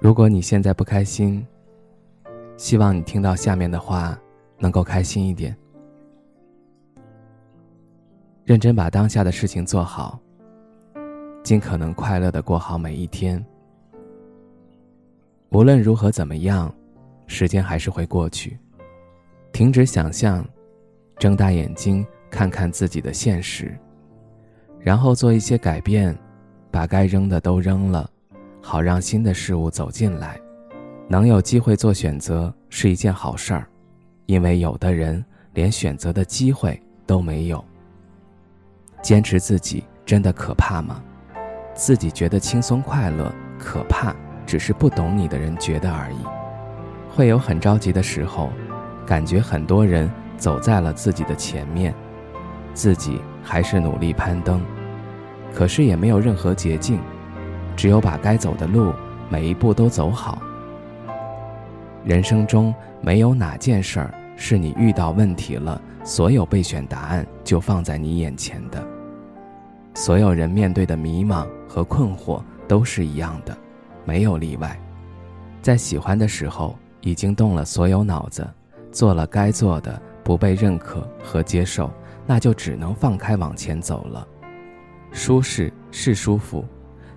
[0.00, 1.46] 如果你现在不开心，
[2.56, 4.18] 希望你听到下面的话，
[4.58, 5.56] 能够开心一点。
[8.44, 10.20] 认真把当下的事情做好，
[11.42, 13.42] 尽可能快乐的过好每一天。
[15.50, 16.72] 无论如何怎么样，
[17.26, 18.58] 时间还是会过去。
[19.52, 20.44] 停止想象，
[21.16, 23.74] 睁大眼睛看看自己的现实，
[24.80, 26.14] 然后做一些改变，
[26.70, 28.10] 把该扔的都扔了。
[28.66, 30.40] 好让新的事物走进来，
[31.06, 33.66] 能有机会做选择是一件好事儿，
[34.24, 37.62] 因为有的人连选择的机会都没有。
[39.02, 41.02] 坚持自己真的可怕吗？
[41.74, 46.16] 自己觉得轻松快乐可怕，只是不懂你的人觉得而已。
[47.10, 48.50] 会有很着急的时候，
[49.04, 51.94] 感觉很多人走在了自己的前面，
[52.72, 54.62] 自己还是努力攀登，
[55.52, 56.98] 可是也没有任何捷径。
[57.76, 58.92] 只有把该走的路
[59.28, 60.40] 每一步都走好。
[62.04, 68.86] 人生中没有哪件事儿是你遇到问题了，所有备选答案就放在你眼前的。
[69.94, 73.56] 所有人面对的迷茫和困惑都是一样的，
[74.04, 74.78] 没有例外。
[75.62, 78.46] 在喜欢的时候已经动了所有脑子，
[78.92, 81.90] 做了该做的，不被认可和接受，
[82.26, 84.26] 那就只能放开往前走了。
[85.10, 86.64] 舒适是舒服。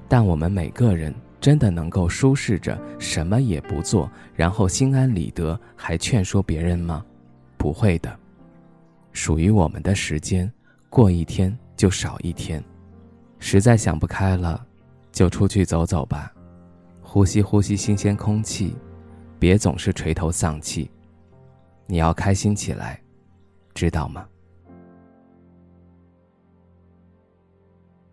[0.08, 7.06] 但我们每个人真的能够舒适着什么也不做，然后心安理得，还劝说别人吗？
[7.58, 8.18] 不会的。
[9.12, 10.52] 属于我们的时间，
[10.90, 12.64] 过一天就少一天。
[13.40, 14.66] 实在想不开了，
[15.12, 16.32] 就出去走走吧，
[17.02, 18.76] 呼吸呼吸新鲜空气，
[19.38, 20.90] 别总是垂头丧气。
[21.86, 23.02] 你要开心起来，
[23.74, 24.26] 知道吗？